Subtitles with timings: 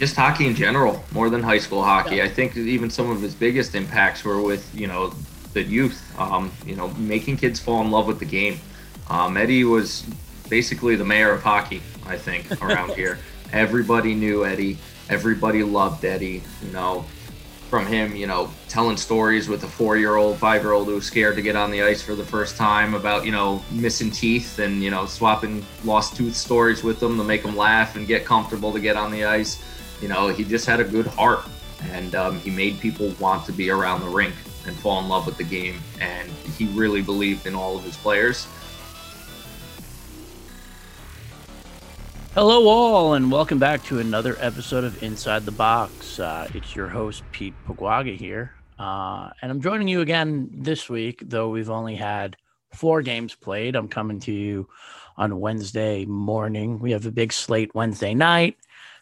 [0.00, 2.22] Just hockey in general, more than high school hockey.
[2.22, 5.12] I think even some of his biggest impacts were with, you know,
[5.52, 8.58] the youth, um, you know, making kids fall in love with the game.
[9.10, 10.06] Um, Eddie was
[10.48, 13.18] basically the mayor of hockey, I think, around here.
[13.52, 14.78] Everybody knew Eddie.
[15.10, 16.42] Everybody loved Eddie.
[16.64, 17.04] You know,
[17.68, 21.56] from him, you know, telling stories with a four-year-old, five-year-old who was scared to get
[21.56, 25.04] on the ice for the first time about, you know, missing teeth and you know,
[25.04, 28.96] swapping lost tooth stories with them to make them laugh and get comfortable to get
[28.96, 29.62] on the ice.
[30.00, 31.44] You know, he just had a good heart,
[31.90, 34.34] and um, he made people want to be around the rink
[34.66, 35.78] and fall in love with the game.
[36.00, 38.46] And he really believed in all of his players.
[42.34, 46.18] Hello, all, and welcome back to another episode of Inside the Box.
[46.18, 48.54] Uh, it's your host, Pete Pogwaga here.
[48.78, 52.36] Uh, and I'm joining you again this week, though we've only had
[52.72, 53.76] four games played.
[53.76, 54.66] I'm coming to you
[55.18, 56.78] on Wednesday morning.
[56.78, 58.56] We have a big slate Wednesday night,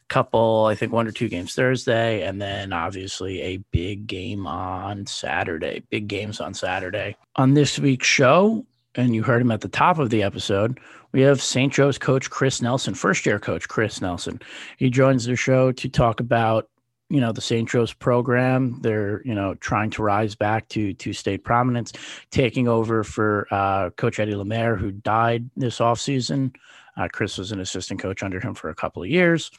[0.09, 5.07] couple, I think one or two games Thursday, and then obviously a big game on
[5.07, 5.83] Saturday.
[5.91, 7.17] Big games on Saturday.
[7.37, 10.81] On this week's show, and you heard him at the top of the episode,
[11.13, 11.73] we have St.
[11.73, 14.41] Joe's coach Chris Nelson, first year coach Chris Nelson.
[14.77, 16.69] He joins the show to talk about
[17.11, 17.69] you know the St.
[17.69, 18.79] Joe's program.
[18.83, 21.93] They're you know trying to rise back to to state prominence,
[22.31, 26.55] taking over for uh, Coach Eddie Lemaire, who died this offseason.
[26.97, 29.51] Uh, Chris was an assistant coach under him for a couple of years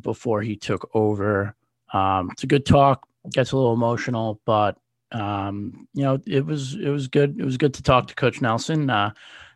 [0.00, 1.54] before he took over.
[1.92, 3.06] Um, it's a good talk.
[3.32, 4.78] Gets a little emotional, but
[5.12, 7.38] um, you know it was it was good.
[7.38, 8.88] It was good to talk to Coach Nelson.
[8.88, 9.12] Uh,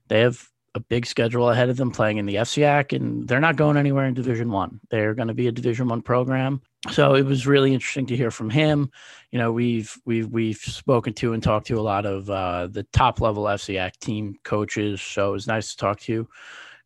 [0.08, 3.56] they have a big schedule ahead of them playing in the FCIAC, and they're not
[3.56, 4.80] going anywhere in Division One.
[4.90, 6.62] They're going to be a Division One program.
[6.90, 8.90] So it was really interesting to hear from him.
[9.30, 12.84] You know, we've we've we've spoken to and talked to a lot of uh, the
[12.92, 15.00] top level FCIAC team coaches.
[15.00, 16.28] So it was nice to talk to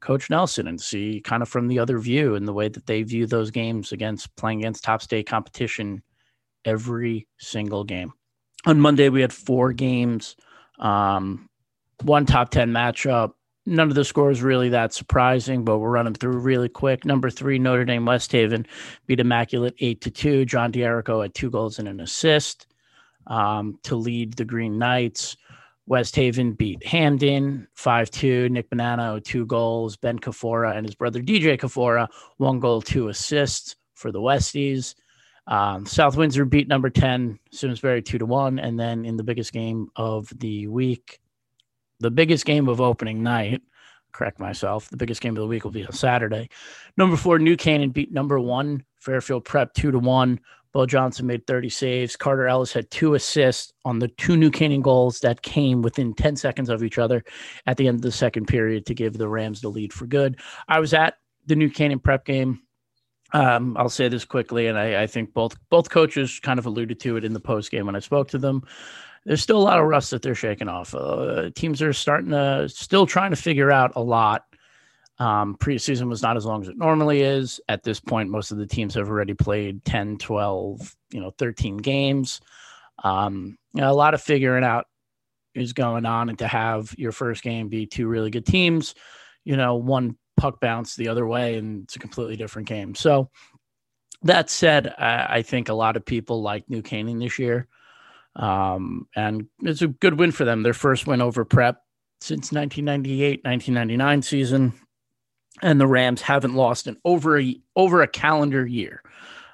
[0.06, 3.02] Coach Nelson and see kind of from the other view and the way that they
[3.02, 6.02] view those games against playing against top state competition
[6.64, 8.12] every single game.
[8.66, 10.36] On Monday we had four games,
[10.78, 11.48] um,
[12.02, 13.32] one top ten matchup
[13.66, 17.04] none of the scores really that surprising, but we're running through really quick.
[17.04, 18.66] Number three, Notre Dame West Haven
[19.06, 20.44] beat Immaculate eight to two.
[20.44, 22.68] John D'Erico had two goals and an assist
[23.26, 25.36] um, to lead the Green Knights.
[25.86, 28.48] West Haven beat Hamden 5 2.
[28.48, 29.96] Nick Bonanno, two goals.
[29.96, 32.08] Ben Kafora and his brother DJ Kafora,
[32.38, 34.94] one goal, two assists for the Westies.
[35.46, 38.58] Um, South Windsor beat number 10, Simsbury 2 to 1.
[38.58, 41.20] And then in the biggest game of the week,
[42.00, 43.62] the biggest game of opening night.
[44.12, 44.88] Correct myself.
[44.88, 46.48] The biggest game of the week will be on Saturday.
[46.96, 50.40] Number four, New Canaan beat number one Fairfield Prep two to one.
[50.76, 52.16] Bo Johnson made 30 saves.
[52.16, 56.36] Carter Ellis had two assists on the two New Canaan goals that came within 10
[56.36, 57.24] seconds of each other
[57.66, 60.38] at the end of the second period to give the Rams the lead for good.
[60.68, 61.14] I was at
[61.46, 62.60] the New Canaan Prep game.
[63.32, 67.00] Um, I'll say this quickly, and I, I, think both both coaches kind of alluded
[67.00, 68.62] to it in the post game when I spoke to them
[69.24, 70.94] there's still a lot of rust that they're shaking off.
[70.94, 74.44] Uh, teams are starting to still trying to figure out a lot.
[75.18, 77.60] Um, preseason was not as long as it normally is.
[77.68, 81.78] At this point, most of the teams have already played 10, 12, you know, 13
[81.78, 82.40] games.
[83.02, 84.86] Um, you know, a lot of figuring out
[85.54, 88.94] is going on, and to have your first game be two really good teams,
[89.44, 92.94] you know, one puck bounce the other way, and it's a completely different game.
[92.94, 93.30] So,
[94.22, 97.68] that said, I, I think a lot of people like New Canaan this year.
[98.34, 100.62] Um, and it's a good win for them.
[100.62, 101.80] Their first win over Prep
[102.20, 104.72] since 1998, 1999 season.
[105.62, 109.02] And the Rams haven't lost in over a, over a calendar year,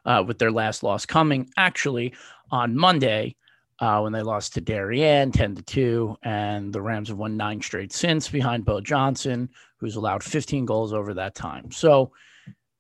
[0.04, 2.12] uh, with their last loss coming actually
[2.50, 3.36] on Monday
[3.78, 6.16] uh, when they lost to Darien 10 to 2.
[6.22, 10.92] And the Rams have won nine straight since behind Bo Johnson, who's allowed 15 goals
[10.92, 11.70] over that time.
[11.70, 12.12] So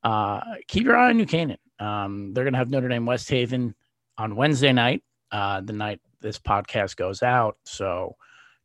[0.04, 1.58] uh, keep your eye on New Canaan.
[1.78, 3.74] Um, they're going to have Notre Dame West Haven
[4.18, 5.02] on Wednesday night,
[5.32, 7.56] uh, the night this podcast goes out.
[7.64, 8.16] So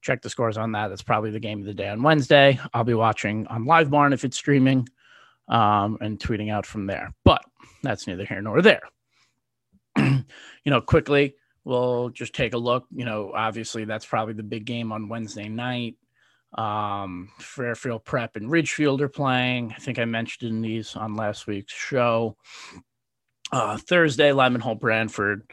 [0.02, 0.90] check the scores on that.
[0.90, 2.60] That's probably the game of the day on Wednesday.
[2.74, 4.88] I'll be watching on Live Barn if it's streaming
[5.48, 7.14] um, and tweeting out from there.
[7.24, 7.44] But
[7.84, 8.84] that's neither here nor there.
[9.98, 10.24] you
[10.66, 12.86] know, quickly, we'll just take a look.
[12.96, 15.96] You know, obviously that's probably the big game on Wednesday night.
[16.54, 19.74] Um, Fairfield Prep and Ridgefield are playing.
[19.76, 22.38] I think I mentioned these on last week's show.
[23.52, 25.44] Uh, Thursday, Lyman Hall Branford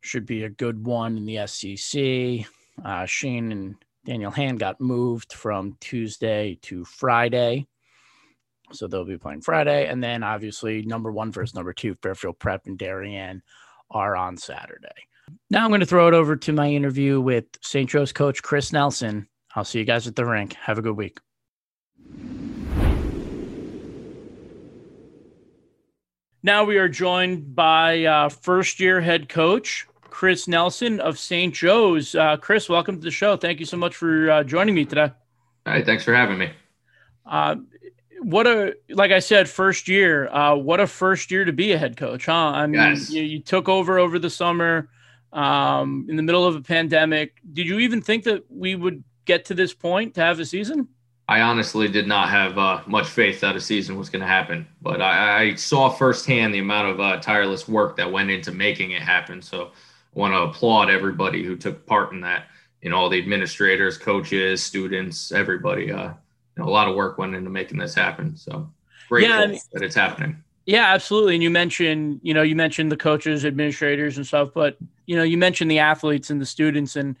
[0.00, 2.46] should be a good one in the SCC.
[2.84, 3.74] Uh, Shane and
[4.06, 7.66] Daniel Hand got moved from Tuesday to Friday.
[8.72, 9.88] So they'll be playing Friday.
[9.88, 13.42] And then obviously, number one versus number two, Fairfield Prep and Darien
[13.90, 14.88] are on Saturday.
[15.50, 17.90] Now I'm going to throw it over to my interview with St.
[17.90, 19.28] Joe's coach Chris Nelson.
[19.56, 20.54] I'll see you guys at the rink.
[20.54, 21.18] Have a good week.
[26.44, 29.84] Now we are joined by uh, first year head coach
[30.16, 31.54] Chris Nelson of St.
[31.54, 32.14] Joe's.
[32.14, 33.36] Uh, Chris, welcome to the show.
[33.36, 35.12] Thank you so much for uh, joining me today.
[35.66, 36.52] Hi, thanks for having me.
[37.26, 37.56] Uh,
[38.22, 40.26] what a like I said, first year.
[40.28, 42.32] Uh, what a first year to be a head coach, huh?
[42.32, 43.10] I mean, yes.
[43.10, 44.88] you, you, took over over the summer
[45.34, 47.34] um, in the middle of a pandemic.
[47.52, 50.88] Did you even think that we would get to this point to have a season?
[51.28, 54.66] I honestly did not have uh, much faith that a season was going to happen,
[54.80, 58.92] but I, I, saw firsthand the amount of uh, tireless work that went into making
[58.92, 59.42] it happen.
[59.42, 59.72] So
[60.16, 62.46] want to applaud everybody who took part in that.
[62.80, 65.92] You know, all the administrators, coaches, students, everybody.
[65.92, 68.36] Uh, you know, a lot of work went into making this happen.
[68.36, 68.68] So
[69.08, 70.42] grateful yeah, I mean, that it's happening.
[70.64, 71.34] Yeah, absolutely.
[71.34, 75.22] And you mentioned, you know, you mentioned the coaches, administrators, and stuff, but you know,
[75.22, 77.16] you mentioned the athletes and the students, and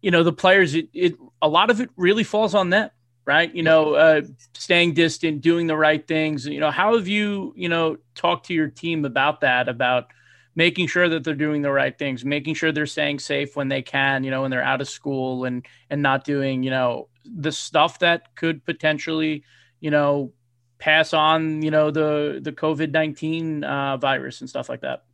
[0.00, 0.74] you know, the players.
[0.74, 2.90] It, it a lot of it really falls on them,
[3.24, 3.52] right?
[3.54, 4.22] You know, uh,
[4.54, 6.46] staying distant, doing the right things.
[6.46, 9.68] You know, how have you, you know, talked to your team about that?
[9.68, 10.12] About
[10.56, 13.82] making sure that they're doing the right things, making sure they're staying safe when they
[13.82, 17.52] can, you know, when they're out of school and and not doing, you know, the
[17.52, 19.44] stuff that could potentially,
[19.80, 20.32] you know,
[20.78, 25.04] pass on, you know, the the COVID nineteen uh, virus and stuff like that?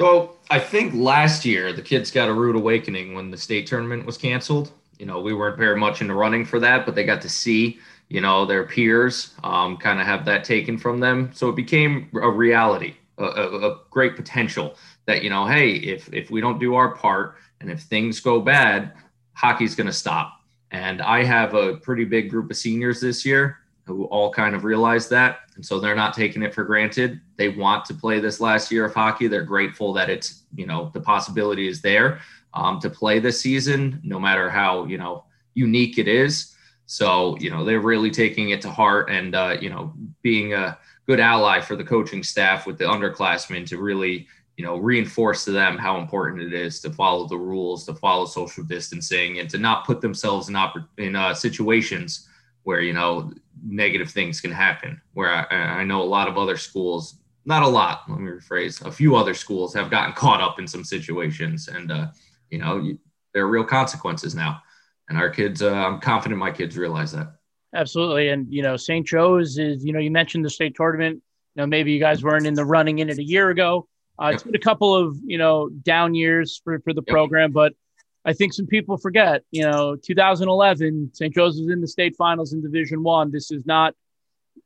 [0.00, 4.06] So I think last year the kids got a rude awakening when the state tournament
[4.06, 4.70] was canceled.
[4.98, 7.28] You know, we weren't very much in the running for that, but they got to
[7.28, 7.78] see,
[8.08, 11.30] you know, their peers um, kind of have that taken from them.
[11.34, 14.76] So it became a reality, a, a, great potential
[15.06, 18.40] that you know, hey, if if we don't do our part and if things go
[18.40, 18.92] bad,
[19.34, 20.38] hockey's going to stop
[20.70, 24.64] and I have a pretty big group of seniors this year who all kind of
[24.64, 25.40] realize that.
[25.56, 27.20] And so they're not taking it for granted.
[27.36, 29.28] They want to play this last year of hockey.
[29.28, 32.20] They're grateful that it's, you know, the possibility is there
[32.52, 35.24] um, to play this season, no matter how, you know,
[35.54, 36.54] unique it is.
[36.84, 40.78] So, you know, they're really taking it to heart and, uh, you know, being a
[41.08, 44.28] good ally for the coaching staff with the underclassmen to really,
[44.58, 48.26] you know reinforce to them how important it is to follow the rules to follow
[48.26, 52.28] social distancing and to not put themselves in oper- in uh, situations
[52.64, 53.32] where you know
[53.64, 55.00] negative things can happen.
[55.14, 58.84] Where I, I know a lot of other schools not a lot let me rephrase
[58.84, 62.08] a few other schools have gotten caught up in some situations and uh,
[62.50, 62.98] you know you,
[63.32, 64.60] there are real consequences now.
[65.08, 67.37] And our kids uh, i'm confident my kids realize that
[67.74, 71.16] absolutely and you know st joe's is you know you mentioned the state tournament
[71.54, 73.86] you know maybe you guys weren't in the running in it a year ago
[74.20, 77.12] uh, It's been a couple of you know down years for for the yep.
[77.12, 77.72] program, but
[78.24, 79.42] I think some people forget.
[79.50, 81.32] You know, 2011, St.
[81.32, 83.30] Joe's was in the state finals in Division One.
[83.30, 83.94] This is not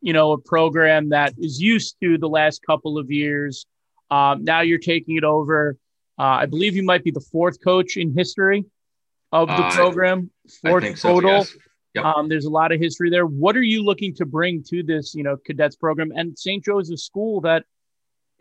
[0.00, 3.66] you know a program that is used to the last couple of years.
[4.11, 5.76] Um, now you're taking it over.
[6.18, 8.64] Uh, I believe you might be the fourth coach in history
[9.32, 10.30] of the uh, program,
[10.62, 11.30] fourth so, total.
[11.30, 11.56] Yes.
[11.94, 12.04] Yep.
[12.04, 13.26] Um, there's a lot of history there.
[13.26, 16.11] What are you looking to bring to this, you know, cadets program?
[16.14, 16.64] And St.
[16.64, 17.64] Joe's a school that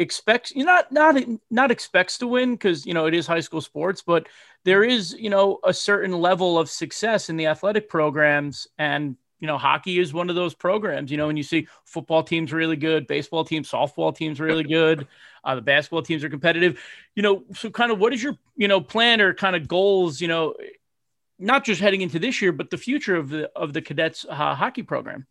[0.01, 1.15] expects you not not
[1.51, 4.27] not expects to win because you know it is high school sports but
[4.65, 9.48] there is you know a certain level of success in the athletic programs and you
[9.48, 12.75] know hockey is one of those programs you know when you see football teams really
[12.75, 15.08] good baseball teams softball teams really good
[15.43, 16.81] uh, the basketball teams are competitive
[17.15, 20.20] you know so kind of what is your you know plan or kind of goals
[20.20, 20.55] you know
[21.41, 24.55] not just heading into this year but the future of the of the cadets uh,
[24.55, 25.27] hockey program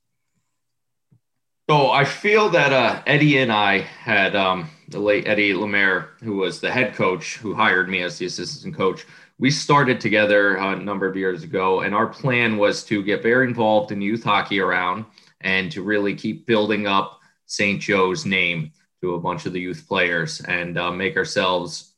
[1.71, 6.38] so I feel that uh, Eddie and I had um, the late Eddie Lemaire, who
[6.38, 9.07] was the head coach who hired me as the assistant coach.
[9.38, 13.47] We started together a number of years ago, and our plan was to get very
[13.47, 15.05] involved in youth hockey around
[15.43, 17.81] and to really keep building up St.
[17.81, 21.95] Joe's name to a bunch of the youth players and uh, make ourselves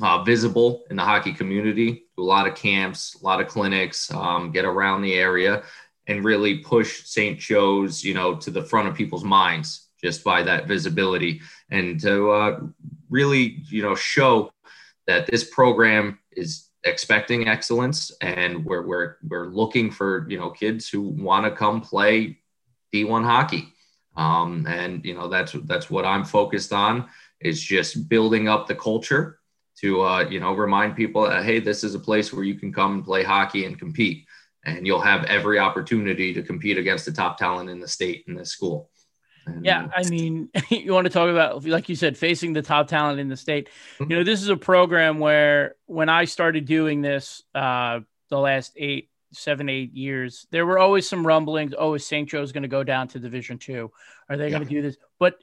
[0.00, 4.12] uh, visible in the hockey community, do a lot of camps, a lot of clinics,
[4.12, 5.62] um, get around the area,
[6.06, 7.38] and really push St.
[7.38, 11.40] Joe's, you know, to the front of people's minds just by that visibility,
[11.70, 12.60] and to uh,
[13.08, 14.52] really, you know, show
[15.06, 20.88] that this program is expecting excellence, and we're we're we're looking for you know kids
[20.88, 22.38] who want to come play
[22.92, 23.72] D1 hockey.
[24.14, 27.08] Um, and you know that's that's what I'm focused on
[27.40, 29.38] is just building up the culture
[29.82, 32.72] to uh, you know remind people that hey this is a place where you can
[32.72, 34.26] come and play hockey and compete.
[34.64, 38.34] And you'll have every opportunity to compete against the top talent in the state in
[38.34, 38.90] this school.
[39.44, 42.86] And, yeah i mean you want to talk about like you said facing the top
[42.86, 43.68] talent in the state.
[43.98, 44.10] Mm-hmm.
[44.10, 47.98] you know this is a program where when i started doing this uh,
[48.28, 52.52] the last eight seven eight years there were always some rumblings oh is st joe's
[52.52, 53.90] going to go down to division two?
[54.28, 54.50] Are they yeah.
[54.50, 54.96] going to do this?
[55.18, 55.42] But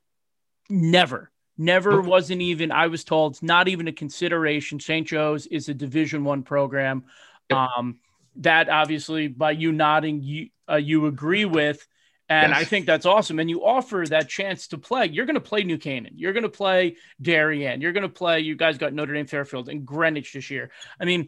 [0.69, 2.71] never Never wasn't even.
[2.71, 4.79] I was told it's not even a consideration.
[4.79, 5.05] St.
[5.05, 7.03] Joe's is a Division One program.
[7.51, 7.99] Um,
[8.37, 11.85] that obviously, by you nodding, you uh, you agree with,
[12.29, 12.61] and yes.
[12.61, 13.39] I think that's awesome.
[13.39, 15.07] And you offer that chance to play.
[15.07, 16.13] You're going to play New Canaan.
[16.15, 17.81] You're going to play Darien.
[17.81, 18.39] You're going to play.
[18.39, 20.71] You guys got Notre Dame, Fairfield, and Greenwich this year.
[20.97, 21.25] I mean,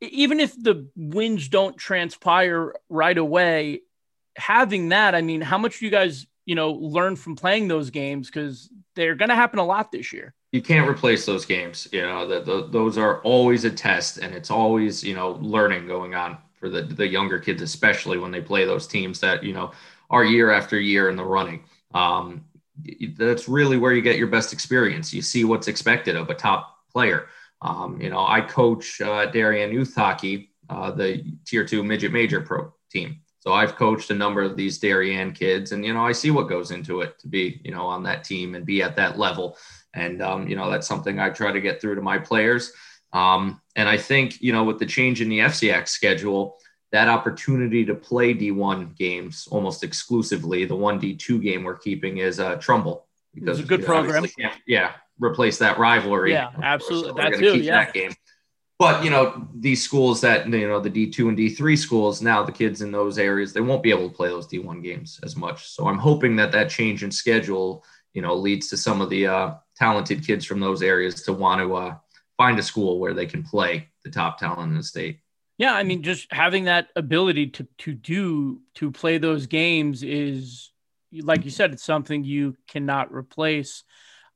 [0.00, 3.82] even if the wins don't transpire right away,
[4.34, 7.90] having that, I mean, how much do you guys you know learn from playing those
[7.90, 10.34] games because they're going to happen a lot this year.
[10.52, 11.88] You can't replace those games.
[11.92, 15.86] You know, the, the, those are always a test, and it's always you know learning
[15.86, 19.52] going on for the the younger kids, especially when they play those teams that you
[19.52, 19.72] know
[20.10, 21.64] are year after year in the running.
[21.94, 22.44] Um,
[23.16, 25.12] that's really where you get your best experience.
[25.12, 27.28] You see what's expected of a top player.
[27.60, 32.40] Um, you know, I coach uh, Darien youth hockey, uh, the tier two midget major
[32.40, 33.21] pro team.
[33.42, 36.48] So I've coached a number of these Darien kids, and you know I see what
[36.48, 39.58] goes into it to be you know on that team and be at that level,
[39.94, 42.72] and um, you know that's something I try to get through to my players.
[43.12, 46.56] Um, and I think you know with the change in the FCX schedule,
[46.92, 52.38] that opportunity to play D1 games almost exclusively, the one D2 game we're keeping is
[52.38, 54.24] uh, Trumbull because it's a good program.
[54.68, 56.30] Yeah, replace that rivalry.
[56.30, 57.10] Yeah, absolutely.
[57.10, 57.58] So that too.
[57.58, 57.84] Yeah.
[57.86, 58.12] That game
[58.82, 62.50] but you know these schools that you know the d2 and d3 schools now the
[62.50, 65.68] kids in those areas they won't be able to play those d1 games as much.
[65.68, 69.28] So i'm hoping that that change in schedule you know leads to some of the
[69.28, 71.94] uh, talented kids from those areas to want to uh,
[72.36, 75.20] find a school where they can play the top talent in the state.
[75.58, 80.72] Yeah i mean just having that ability to to do to play those games is
[81.12, 83.84] like you said it's something you cannot replace.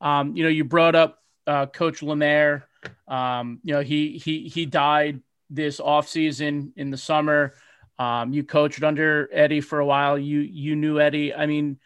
[0.00, 2.68] Um, you know you brought up uh, coach lemaire
[3.08, 7.54] um, you know, he he he died this off season in the summer.
[7.98, 10.18] Um, you coached under Eddie for a while.
[10.18, 11.34] You you knew Eddie.
[11.34, 11.78] I mean,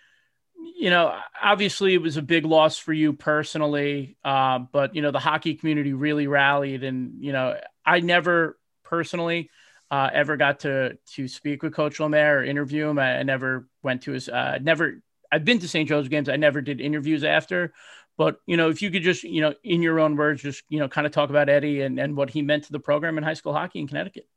[0.57, 5.11] you know, obviously it was a big loss for you personally, uh, but you know
[5.11, 9.50] the hockey community really rallied, and you know I never personally
[9.90, 12.99] uh, ever got to to speak with Coach Lemaire or interview him.
[12.99, 15.02] I, I never went to his uh, never.
[15.33, 15.88] I've been to St.
[15.88, 16.28] Joe's games.
[16.28, 17.73] I never did interviews after,
[18.21, 20.79] but you know, if you could just you know, in your own words, just you
[20.79, 23.25] know, kind of talk about Eddie and, and what he meant to the program in
[23.25, 24.29] high school hockey in Connecticut.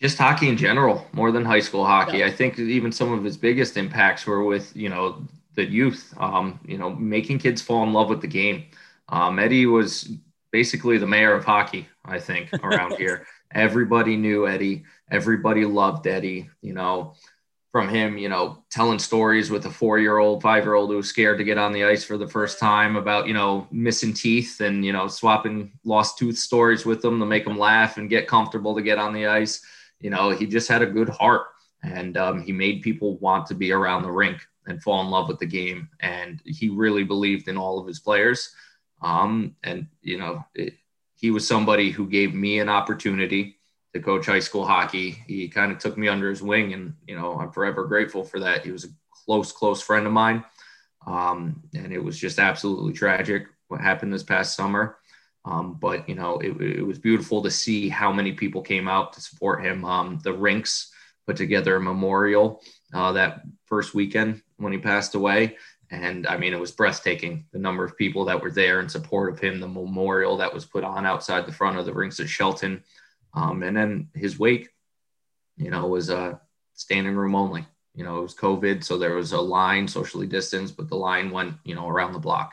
[0.00, 2.18] Just hockey in general, more than high school hockey.
[2.20, 2.28] Yeah.
[2.28, 5.22] I think even some of his biggest impacts were with you know
[5.54, 6.14] the youth.
[6.16, 8.64] Um, you know, making kids fall in love with the game.
[9.10, 10.10] Um, Eddie was
[10.50, 11.86] basically the mayor of hockey.
[12.06, 14.84] I think around here, everybody knew Eddie.
[15.10, 16.48] Everybody loved Eddie.
[16.62, 17.16] You know,
[17.74, 20.96] from him, you know, telling stories with a four year old, five year old who
[20.96, 24.14] was scared to get on the ice for the first time about, you know, missing
[24.14, 28.08] teeth and, you know, swapping lost tooth stories with them to make them laugh and
[28.08, 29.60] get comfortable to get on the ice.
[29.98, 31.48] You know, he just had a good heart
[31.82, 34.38] and um, he made people want to be around the rink
[34.68, 35.88] and fall in love with the game.
[35.98, 38.54] And he really believed in all of his players.
[39.02, 40.74] Um, and, you know, it,
[41.16, 43.53] he was somebody who gave me an opportunity
[43.94, 45.22] to coach high school hockey.
[45.26, 48.40] He kind of took me under his wing, and you know I'm forever grateful for
[48.40, 48.64] that.
[48.64, 48.88] He was a
[49.24, 50.44] close, close friend of mine,
[51.06, 54.98] um, and it was just absolutely tragic what happened this past summer.
[55.46, 59.12] Um, but you know it, it, was beautiful to see how many people came out
[59.12, 59.84] to support him.
[59.84, 60.90] Um, the rinks
[61.26, 65.56] put together a memorial uh, that first weekend when he passed away.
[65.90, 69.32] And I mean, it was breathtaking the number of people that were there in support
[69.32, 72.28] of him, the memorial that was put on outside the front of the rinks at
[72.28, 72.82] Shelton.
[73.34, 74.68] Um, and then his wake,
[75.56, 76.34] you know, was uh,
[76.74, 77.66] standing room only.
[77.94, 81.30] You know, it was COVID, so there was a line, socially distanced, but the line
[81.30, 82.52] went, you know, around the block.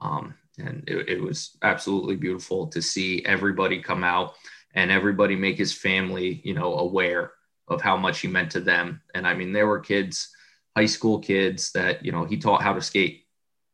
[0.00, 4.34] Um, and it, it was absolutely beautiful to see everybody come out
[4.74, 7.32] and everybody make his family, you know, aware
[7.68, 9.00] of how much he meant to them.
[9.14, 10.30] And I mean, there were kids,
[10.76, 13.24] high school kids that, you know, he taught how to skate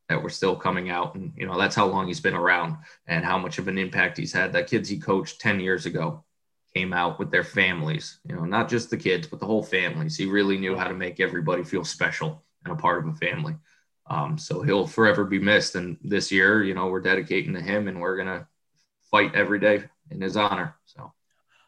[0.08, 1.14] that were still coming out.
[1.14, 4.16] And, you know, that's how long he's been around and how much of an impact
[4.16, 4.52] he's had.
[4.52, 6.24] That kids he coached 10 years ago
[6.74, 10.16] came out with their families, you know, not just the kids, but the whole families.
[10.16, 13.54] He really knew how to make everybody feel special and a part of a family.
[14.08, 15.74] Um, so he'll forever be missed.
[15.74, 18.46] And this year, you know, we're dedicating to him and we're going to
[19.10, 20.76] fight every day in his honor.
[20.86, 21.12] So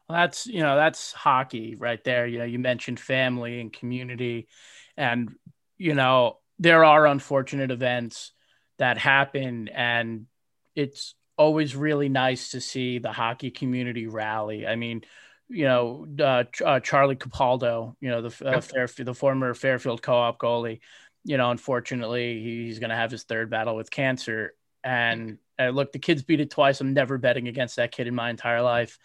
[0.08, 2.26] well, that's, you know, that's hockey right there.
[2.26, 4.48] You know, you mentioned family and community
[4.96, 5.34] and,
[5.78, 8.32] you know, there are unfortunate events
[8.78, 10.26] that happen and
[10.74, 14.66] it's always really nice to see the hockey community rally.
[14.66, 15.02] I mean,
[15.48, 20.38] you know, uh, uh, Charlie Capaldo, you know, the uh, Fairfield, the former Fairfield co-op
[20.38, 20.80] goalie,
[21.24, 24.54] you know, unfortunately he's going to have his third battle with cancer.
[24.82, 26.80] And uh, look, the kid's beat it twice.
[26.80, 28.98] I'm never betting against that kid in my entire life.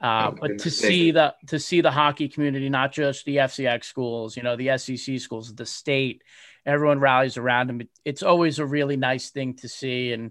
[0.00, 4.36] Uh, but to see the to see the hockey community, not just the FCX schools,
[4.36, 6.22] you know, the SCC schools, the state,
[6.64, 7.88] everyone rallies around him.
[8.04, 10.12] It's always a really nice thing to see.
[10.12, 10.30] And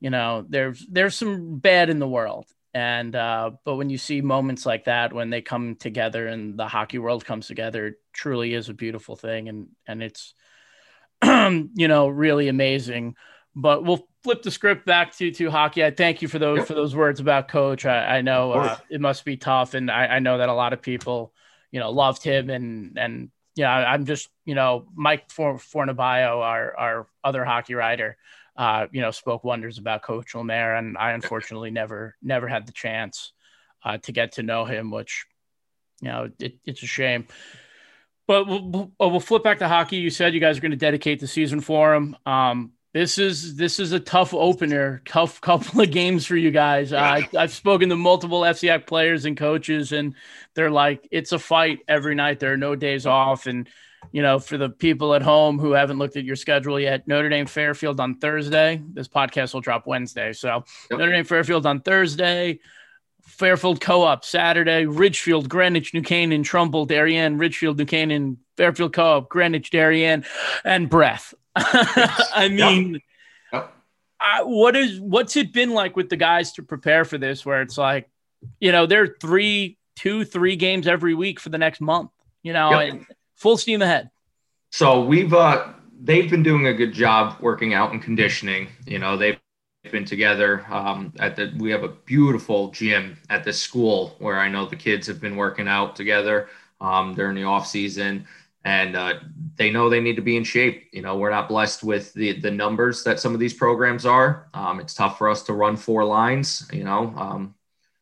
[0.00, 4.20] you know, there's there's some bad in the world, and uh, but when you see
[4.20, 8.52] moments like that, when they come together and the hockey world comes together, it truly
[8.52, 10.34] is a beautiful thing, and and it's
[11.24, 13.14] you know really amazing.
[13.56, 15.84] But we'll flip the script back to to hockey.
[15.84, 16.66] I thank you for those yep.
[16.66, 17.86] for those words about Coach.
[17.86, 20.72] I, I know uh, it must be tough, and I, I, know that a lot
[20.72, 21.32] of people,
[21.70, 26.76] you know, loved him, and and yeah, I'm just you know Mike For Fornabaio, our
[26.76, 28.16] our other hockey writer,
[28.56, 32.72] uh, you know, spoke wonders about Coach Lemaire, and I unfortunately never never had the
[32.72, 33.32] chance
[33.84, 35.26] uh, to get to know him, which
[36.00, 37.26] you know it, it's a shame.
[38.26, 39.96] But we'll, we'll flip back to hockey.
[39.96, 42.16] You said you guys are going to dedicate the season for him.
[42.24, 46.92] Um, this is this is a tough opener, tough couple of games for you guys.
[46.92, 50.14] Uh, I, I've spoken to multiple FCX players and coaches, and
[50.54, 52.38] they're like, it's a fight every night.
[52.38, 53.68] There are no days off, and
[54.12, 57.28] you know, for the people at home who haven't looked at your schedule yet, Notre
[57.28, 58.82] Dame Fairfield on Thursday.
[58.92, 60.98] This podcast will drop Wednesday, so yep.
[60.98, 62.60] Notre Dame Fairfield on Thursday.
[63.22, 69.70] Fairfield Co-op Saturday, Ridgefield, Greenwich, New Canaan, Trumbull, Darien, Ridgefield, New Canaan, Fairfield Co-op, Greenwich,
[69.70, 70.24] Darien,
[70.64, 71.34] and Breath.
[71.56, 73.00] I mean,
[73.52, 73.74] yep.
[74.20, 77.46] I, what is what's it been like with the guys to prepare for this?
[77.46, 78.08] Where it's like,
[78.60, 82.10] you know, they're three, two, three games every week for the next month.
[82.42, 84.10] You know, and full steam ahead.
[84.70, 88.68] So we've uh, they've been doing a good job working out and conditioning.
[88.86, 89.38] You know, they've
[89.90, 94.48] been together um, at the we have a beautiful gym at the school where I
[94.48, 96.48] know the kids have been working out together
[96.80, 98.26] um, during the off season
[98.64, 99.14] and uh,
[99.56, 100.88] they know they need to be in shape.
[100.92, 104.48] You know, we're not blessed with the the numbers that some of these programs are.
[104.54, 106.68] Um, it's tough for us to run four lines.
[106.72, 107.54] You know, um,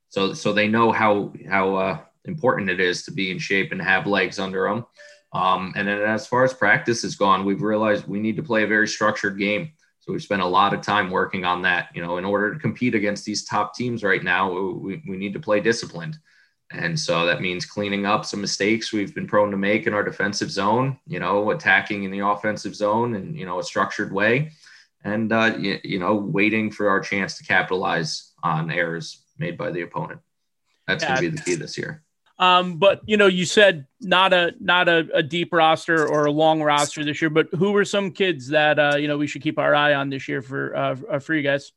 [0.09, 3.83] so so they know how how uh, important it is to be in shape and
[3.83, 4.87] have legs under them.
[5.33, 8.65] Um, and then as far as practice has gone, we've realized we need to play
[8.65, 9.73] a very structured game.
[10.01, 11.89] So we've spent a lot of time working on that.
[11.95, 15.33] You know, in order to compete against these top teams right now, we, we need
[15.33, 16.19] to play disciplined.
[16.73, 20.03] And so that means cleaning up some mistakes we've been prone to make in our
[20.03, 24.53] defensive zone, you know, attacking in the offensive zone in, you know, a structured way.
[25.05, 29.71] And, uh, you, you know, waiting for our chance to capitalize on errors made by
[29.71, 30.21] the opponent.
[30.87, 31.09] That's yeah.
[31.09, 32.03] going to be the key this year.
[32.43, 36.33] Um, but you know, you said not a not a, a, deep roster or a
[36.33, 37.31] long roster this year.
[37.31, 40.11] But who were some kids that uh, you know we should keep our eye on
[40.11, 41.71] this year for uh, for you guys?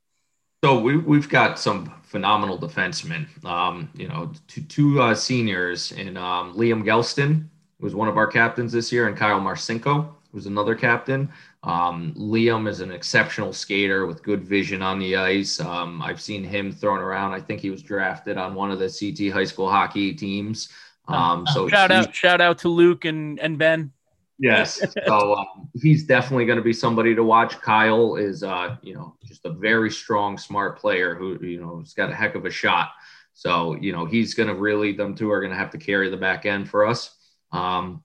[0.63, 3.27] So we, we've got some phenomenal defensemen.
[3.45, 7.47] Um, you know, two, two uh, seniors in um, Liam Gelston,
[7.79, 11.31] was one of our captains this year, and Kyle Marcinko was another captain.
[11.65, 15.59] Um, Liam is an exceptional skater with good vision on the ice.
[15.59, 17.33] Um, I've seen him thrown around.
[17.33, 20.69] I think he was drafted on one of the CT high school hockey teams.
[21.07, 23.91] Um, so shout out, shout out to Luke and, and Ben.
[24.37, 24.81] Yes.
[25.07, 27.59] So um, he's definitely going to be somebody to watch.
[27.61, 31.93] Kyle is, uh, you know, just a very strong, smart player who, you know, has
[31.93, 32.91] got a heck of a shot.
[33.33, 36.09] So, you know, he's going to really, them two are going to have to carry
[36.09, 37.15] the back end for us.
[37.51, 38.03] Um,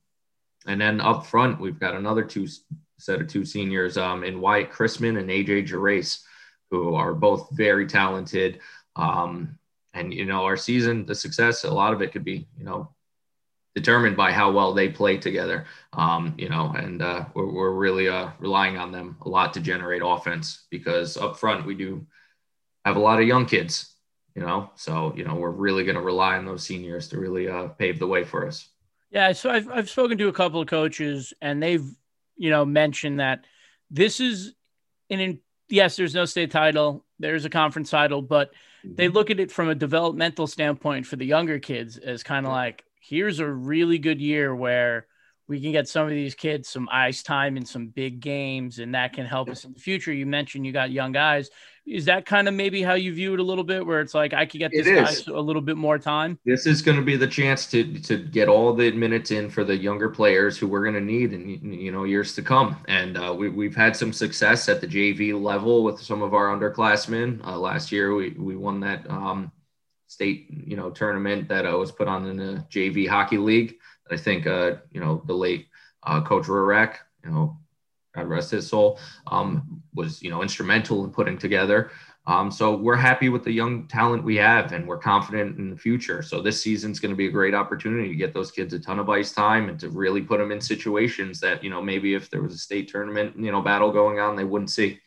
[0.67, 2.47] and then up front, we've got another two
[3.01, 6.23] set of two seniors um, in Wyatt Chrisman and AJ Gerace,
[6.71, 8.61] who are both very talented.
[8.97, 9.59] Um,
[9.95, 12.91] and, you know, our season, the success, a lot of it could be, you know,
[13.75, 15.67] determined by how well they play together.
[15.93, 19.61] Um, you know, and uh, we're, we're really uh, relying on them a lot to
[19.61, 22.07] generate offense because up front we do
[22.85, 23.95] have a lot of young kids.
[24.35, 27.49] You know, so you know we're really going to rely on those seniors to really
[27.49, 28.69] uh, pave the way for us.
[29.11, 31.85] Yeah, so I've I've spoken to a couple of coaches, and they've
[32.41, 33.45] you know mention that
[33.91, 34.55] this is
[35.11, 38.51] an in, yes, there's no state title, there's a conference title, but
[38.83, 39.15] they mm-hmm.
[39.15, 42.83] look at it from a developmental standpoint for the younger kids as kind of like
[43.01, 45.07] here's a really good year where
[45.49, 48.95] we can get some of these kids some ice time in some big games, and
[48.95, 50.13] that can help us in the future.
[50.13, 51.51] You mentioned you got young guys.
[51.91, 54.33] Is that kind of maybe how you view it a little bit, where it's like
[54.33, 56.39] I could get this guys a little bit more time?
[56.45, 59.65] This is going to be the chance to to get all the minutes in for
[59.65, 62.77] the younger players who we're going to need in you know years to come.
[62.89, 66.47] And uh, we we've had some success at the JV level with some of our
[66.57, 67.45] underclassmen.
[67.47, 69.53] Uh, last year we we won that um,
[70.07, 73.77] state you know tournament that uh, was put on in the JV hockey league.
[74.11, 75.69] I think, uh, you know, the late
[76.03, 77.59] uh, Coach Rurek, you know,
[78.17, 81.91] rest his soul, um, was, you know, instrumental in putting together.
[82.27, 85.77] Um, so we're happy with the young talent we have and we're confident in the
[85.77, 86.23] future.
[86.23, 88.99] So this season's going to be a great opportunity to get those kids a ton
[88.99, 92.31] of ice time and to really put them in situations that, you know, maybe if
[92.31, 95.01] there was a state tournament, you know, battle going on, they wouldn't see.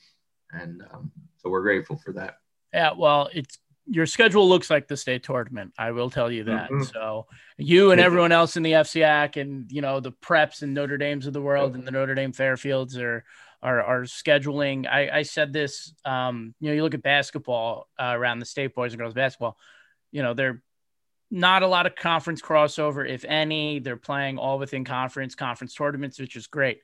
[0.51, 2.37] And um, so we're grateful for that.
[2.73, 5.73] Yeah, well, it's your schedule looks like the state tournament.
[5.77, 6.69] I will tell you that.
[6.69, 6.83] Mm-hmm.
[6.83, 10.97] So you and everyone else in the FCIAC and you know the preps and Notre
[10.97, 13.25] Dames of the world and the Notre Dame Fairfields are
[13.61, 14.87] are, are scheduling.
[14.87, 15.93] I, I said this.
[16.05, 19.57] Um, you know, you look at basketball uh, around the state boys and girls basketball.
[20.11, 20.61] You know, they're
[21.31, 23.79] not a lot of conference crossover, if any.
[23.79, 26.81] They're playing all within conference conference tournaments, which is great.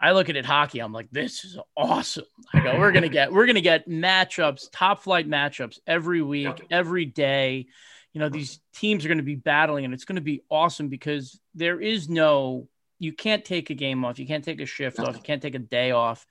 [0.00, 0.78] I look at it hockey.
[0.78, 2.24] I'm like, this is awesome.
[2.52, 7.04] I go, we're gonna get we're gonna get matchups, top flight matchups every week, every
[7.04, 7.66] day.
[8.12, 11.80] You know, these teams are to be battling, and it's to be awesome because there
[11.80, 12.68] is no
[13.00, 15.54] you can't take a game off, you can't take a shift off, you can't take
[15.54, 16.26] a day off,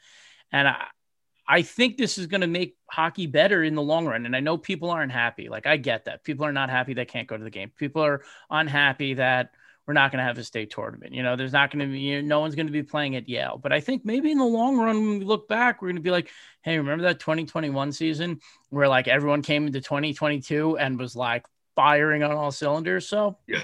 [0.51, 0.85] and I
[1.47, 4.25] I think this is to make hockey better in the long run.
[4.25, 5.47] And I know people aren't happy.
[5.47, 7.71] Like I get that people are not happy they can't go to the game.
[7.77, 9.51] People are unhappy that
[9.87, 11.13] we're not going to have a state tournament.
[11.13, 13.15] You know, there's not going to be, you know, no one's going to be playing
[13.15, 13.57] at Yale.
[13.61, 16.01] But I think maybe in the long run, when we look back, we're going to
[16.01, 16.29] be like,
[16.61, 21.45] hey, remember that 2021 season where like everyone came into 2022 and was like
[21.75, 23.07] firing on all cylinders?
[23.07, 23.63] So, yeah.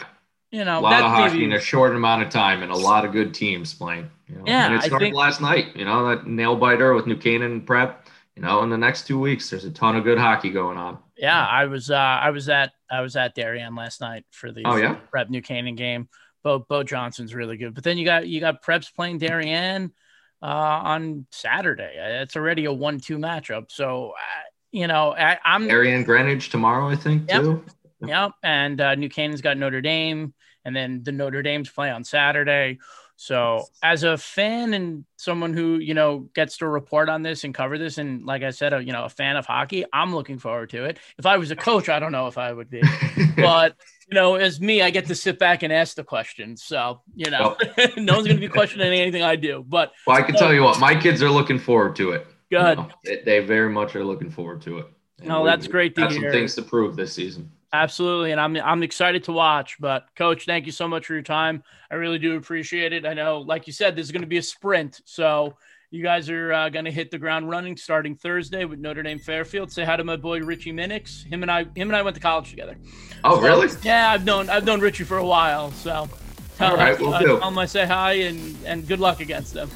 [0.49, 2.77] You know, a lot of hockey maybe, in a short amount of time and a
[2.77, 4.09] lot of good teams playing.
[4.29, 4.43] You know?
[4.45, 4.67] Yeah.
[4.67, 8.07] And it started think, last night, you know, that nail biter with New Canaan prep.
[8.35, 10.99] You know, in the next two weeks, there's a ton of good hockey going on.
[11.23, 14.63] Yeah, I was uh, I was at I was at Darien last night for the
[14.65, 14.95] oh, yeah?
[15.09, 16.09] Prep New Canaan game.
[16.43, 19.93] Bo Bo Johnson's really good, but then you got you got Preps playing Darien
[20.41, 21.93] uh, on Saturday.
[22.21, 23.71] It's already a one-two matchup.
[23.71, 24.41] So uh,
[24.73, 27.63] you know I, am Darien Greenwich tomorrow, I think yep, too.
[28.05, 30.33] Yep, and uh, New Canaan's got Notre Dame,
[30.65, 32.79] and then the Notre Dame's play on Saturday.
[33.15, 37.53] So, as a fan and someone who you know gets to report on this and
[37.53, 40.39] cover this, and like I said, a, you know, a fan of hockey, I'm looking
[40.39, 40.99] forward to it.
[41.17, 42.81] If I was a coach, I don't know if I would be,
[43.37, 43.75] but
[44.09, 46.63] you know, as me, I get to sit back and ask the questions.
[46.63, 49.63] So, you know, well, no one's going to be questioning anything I do.
[49.67, 52.27] But well, I can tell you what, my kids are looking forward to it.
[52.51, 52.77] Good.
[52.77, 54.87] You know, they, they, very much are looking forward to it.
[55.19, 56.11] And no, that's great to hear.
[56.11, 57.51] Some things to prove this season.
[57.73, 59.77] Absolutely, and I'm I'm excited to watch.
[59.79, 61.63] But coach, thank you so much for your time.
[61.89, 63.03] I really do appreciate it.
[63.03, 65.55] I know, like you said, this is going to be a sprint, so
[65.89, 69.19] you guys are uh, going to hit the ground running starting Thursday with Notre Dame
[69.19, 69.71] Fairfield.
[69.71, 71.25] Say hi to my boy Richie Minix.
[71.25, 72.77] Him and I, him and I went to college together.
[73.23, 73.67] Oh, so, really?
[73.83, 75.71] Yeah, I've known I've known Richie for a while.
[75.71, 76.09] So
[76.57, 77.39] tell, All right, we'll uh, do.
[77.39, 79.69] tell him I say hi and and good luck against them.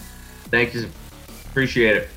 [0.49, 0.89] Thank you.
[1.49, 2.09] Appreciate it.